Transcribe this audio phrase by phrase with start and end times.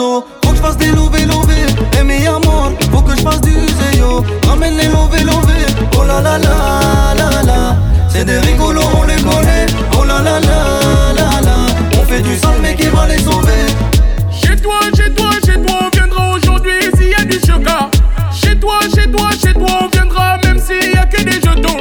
[0.00, 1.66] Faut que je fasse des lovés lovés.
[1.98, 4.24] Et mi amor, faut que je fasse du zéyo.
[4.48, 5.66] Ramène les lovés lovés.
[5.94, 7.76] Oh la la la la la.
[8.08, 9.66] C'est des rigolos, on les connaît.
[9.98, 12.00] Oh la la la la la.
[12.00, 13.66] On fait du sale, mais qui va les sauver?
[14.32, 17.90] Chez toi, chez toi, chez toi, on viendra aujourd'hui s'il y a du chocat.
[18.32, 21.76] Chez toi, chez toi, chez toi, on viendra même s'il y a que des jetons.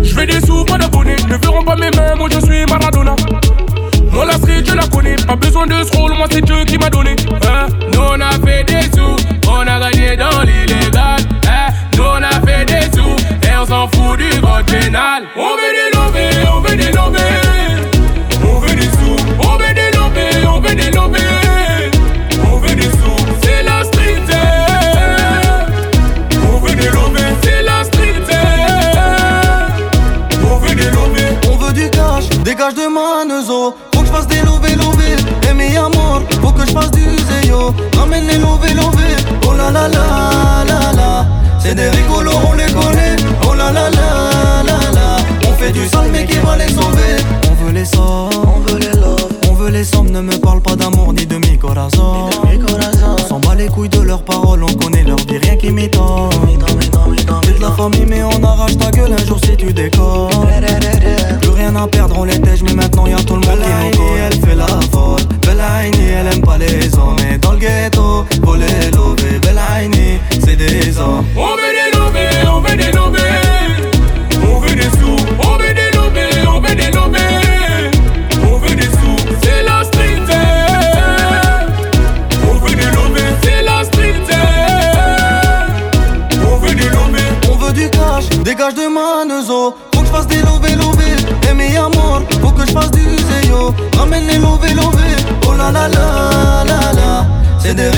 [0.00, 1.16] Je fais des sous, pas d'abonnés.
[1.28, 3.16] Ne verront pas mes mains, moi je suis Maradona.
[4.12, 6.90] Moi la street je la connais, pas besoin de scroll, moi c'est Dieu qui m'a
[6.90, 7.14] donné.
[14.16, 15.24] Du vote pénal.
[15.36, 17.18] On veut des lobés, on veut des lobés.
[18.44, 21.18] On veut des sous, on veut des lobés, on veut des lobés.
[22.52, 24.22] On veut des sous, c'est la street.
[24.30, 24.34] eh.
[26.52, 28.22] On veut des lobés, c'est la street.
[28.30, 28.34] eh.
[30.50, 31.48] On veut des lobés.
[31.50, 33.74] On veut du cash, dégage de ma neuzo.
[33.94, 34.89] Faut que je fasse des lovés lovés.
[54.58, 56.30] on connaît leur vie, rien qui m'étonne.
[57.42, 60.28] T'es de la famille, mais on arrache ta gueule un jour si tu déconnes.
[61.40, 64.18] Plus rien à perdre, on l'était, mais maintenant y'a tout le monde qui m'encolle.
[64.26, 65.20] Elle fait la folle,
[89.50, 91.54] Faut que je fasse des lovés, lovés.
[91.56, 93.74] mes amour, faut que je fasse du zéo.
[93.98, 95.16] Ramène les lovés, lovés.
[95.44, 97.26] Oh là là là là là.
[97.58, 97.90] C'est des